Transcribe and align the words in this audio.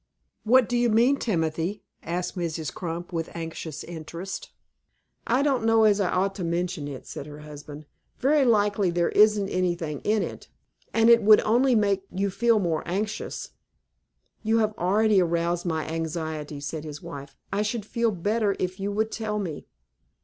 "What 0.43 0.67
do 0.67 0.75
you 0.75 0.89
mean, 0.89 1.17
Timothy?" 1.17 1.83
asked 2.01 2.35
Mrs. 2.35 2.73
Crump, 2.73 3.13
with 3.13 3.29
anxious 3.35 3.83
interest. 3.83 4.49
"I 5.27 5.43
don't 5.43 5.63
know 5.63 5.83
as 5.83 5.99
I 5.99 6.09
ought 6.09 6.33
to 6.37 6.43
mention 6.43 6.87
it," 6.87 7.05
said 7.05 7.27
her 7.27 7.41
husband. 7.41 7.85
"Very 8.17 8.43
likely 8.43 8.89
there 8.89 9.09
isn't 9.09 9.47
anything 9.49 9.99
in 10.03 10.23
it, 10.23 10.47
and 10.91 11.07
it 11.11 11.21
would 11.21 11.41
only 11.41 11.75
make 11.75 12.01
you 12.09 12.31
feel 12.31 12.57
more 12.57 12.81
anxious." 12.87 13.51
"You 14.41 14.57
have 14.57 14.73
already 14.75 15.21
aroused 15.21 15.67
my 15.67 15.85
anxiety," 15.85 16.59
said 16.59 16.83
his 16.83 17.03
wife. 17.03 17.37
"I 17.53 17.61
should 17.61 17.85
feel 17.85 18.09
better 18.09 18.55
if 18.57 18.79
you 18.79 18.91
would 18.91 19.11
tell 19.11 19.37
me." 19.37 19.67